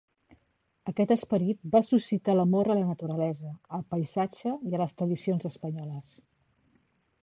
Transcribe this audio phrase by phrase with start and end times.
[0.91, 6.21] Aquest esperit va suscitar l’amor a la naturalesa, al paisatge i a les tradicions espanyoles.